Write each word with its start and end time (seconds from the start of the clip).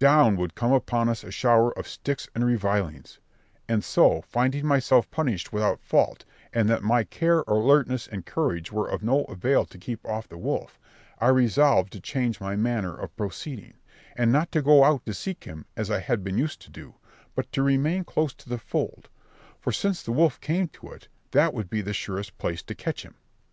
Down 0.00 0.36
would 0.38 0.56
come 0.56 0.72
upon 0.72 1.08
us 1.08 1.22
a 1.22 1.30
shower 1.30 1.70
of 1.78 1.86
sticks 1.86 2.28
and 2.34 2.44
revilings; 2.44 3.20
and 3.68 3.84
so, 3.84 4.20
finding 4.22 4.66
myself 4.66 5.08
punished 5.12 5.52
without 5.52 5.78
fault, 5.80 6.24
and 6.52 6.68
that 6.68 6.82
my 6.82 7.04
care, 7.04 7.44
alertness, 7.46 8.08
and 8.08 8.26
courage 8.26 8.72
were 8.72 8.88
of 8.88 9.04
no 9.04 9.22
avail 9.26 9.64
to 9.66 9.78
keep 9.78 10.04
off 10.04 10.26
the 10.28 10.36
wolf, 10.38 10.80
I 11.20 11.28
resolved 11.28 11.92
to 11.92 12.00
change 12.00 12.40
my 12.40 12.56
manner 12.56 12.96
of 12.98 13.14
proceeding, 13.16 13.74
and 14.16 14.32
not 14.32 14.50
to 14.50 14.60
go 14.62 14.82
out 14.82 15.06
to 15.06 15.14
seek 15.14 15.44
him, 15.44 15.66
as 15.76 15.88
I 15.88 16.00
had 16.00 16.24
been 16.24 16.36
used 16.36 16.60
to 16.62 16.70
do, 16.72 16.96
but 17.36 17.52
to 17.52 17.62
remain 17.62 18.02
close 18.02 18.34
to 18.34 18.48
the 18.48 18.58
fold; 18.58 19.08
for 19.60 19.70
since 19.70 20.02
the 20.02 20.10
wolf 20.10 20.40
came 20.40 20.66
to 20.66 20.90
it, 20.90 21.06
that 21.30 21.54
would 21.54 21.70
be 21.70 21.80
the 21.80 21.94
surest 21.94 22.36
place 22.38 22.64
to 22.64 22.74
catch 22.74 23.04
him. 23.04 23.14